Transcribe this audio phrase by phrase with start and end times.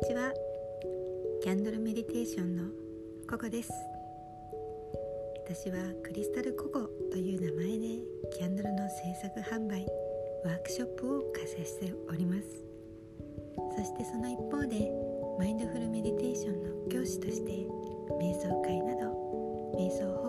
[0.00, 0.32] にちは。
[1.42, 2.62] キャンドルメディテーションの
[3.28, 3.72] ココです。
[5.44, 8.04] 私はクリスタルココという名前で
[8.38, 9.84] キャンドルの制作販売
[10.44, 12.42] ワークショップを開催しております。
[13.76, 14.88] そしてその一方で
[15.36, 17.66] マインドフルメディテーションの教師として
[18.22, 19.10] 瞑想会など
[19.74, 20.27] 瞑想法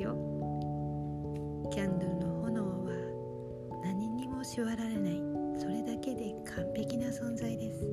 [0.00, 0.16] すよ。
[1.70, 2.90] キャンドルの炎は
[3.84, 5.20] 何にも縛られない。
[5.60, 7.86] それだけで完璧な存在です。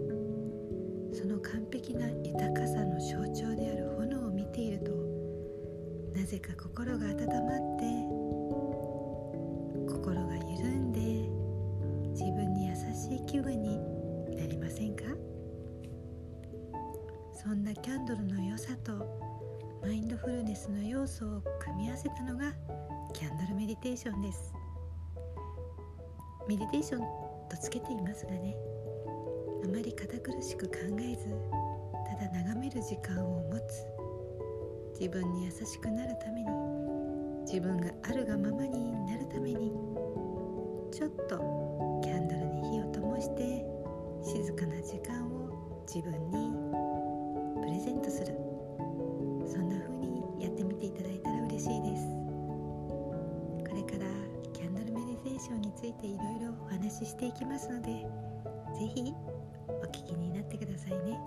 [1.13, 4.91] その完璧な豊かさの象徴である炎を見ていると
[6.17, 7.17] なぜか心が温まっ
[7.77, 7.83] て
[9.91, 10.99] 心が緩んで
[12.11, 13.79] 自分に優しい気分に
[14.35, 15.03] なりませんか？
[17.33, 18.93] そんなキャンドルの良さと
[19.81, 22.53] マインドフルネスの要素を組み合わせたのが
[23.13, 24.53] キャンドルメディテーションです。
[26.47, 27.01] メディテーション
[27.49, 28.55] とつけていますがね
[29.63, 31.35] あまり堅苦しく考えず
[32.07, 33.85] ただ眺める時間を持つ
[34.97, 36.49] 自分に優しくなるために
[37.41, 39.71] 自分があるがままになるために
[40.91, 43.65] ちょっとキャンドルに火を灯して
[44.23, 46.51] 静かな時間を自分に
[47.61, 48.46] プレゼントする。
[55.87, 59.13] いていろいろお話ししていきますのでぜひ
[59.69, 61.17] お聞きになってくださいね。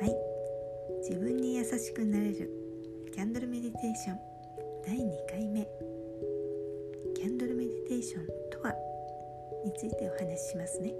[0.00, 0.14] はい。
[1.00, 2.50] 自分に優しくなれる
[3.12, 4.18] キャンドルメディテーション。
[4.86, 5.66] 第2回目。
[7.14, 8.74] キャンドルメディテーションとは？
[9.64, 10.92] についてお話ししますね。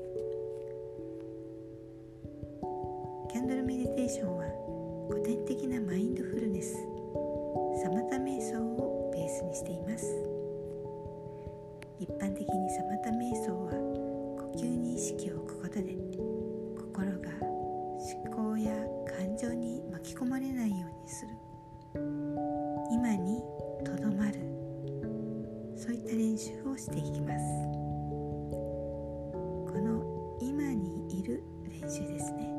[31.83, 32.53] 練習ですね。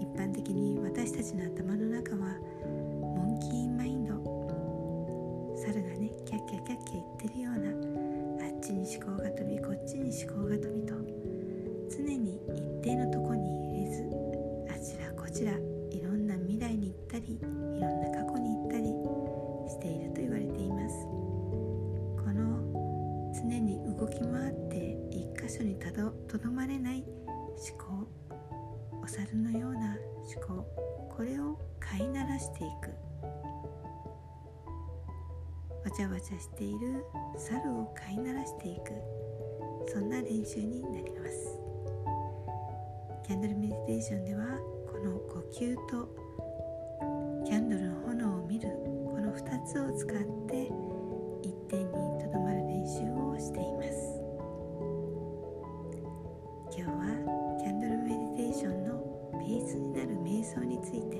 [0.00, 2.36] 一般的に私たちの頭の中は
[27.58, 28.06] 思考
[29.02, 29.96] お猿のような
[30.32, 30.64] 思考
[31.10, 32.90] これを飼いならしていく。
[35.84, 37.04] わちゃわちゃしている
[37.36, 38.92] 猿を飼いならしていく。
[39.88, 41.58] そんな練習になります。
[43.26, 44.44] キャンドルメディテーションでは
[44.86, 46.08] この呼吸と
[47.44, 48.68] キャンドルの炎を見る
[49.04, 50.70] この2つを使って
[60.78, 61.17] について。